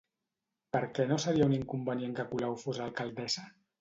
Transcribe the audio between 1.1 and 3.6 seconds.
no seria un inconvenient que Colau fos alcaldessa?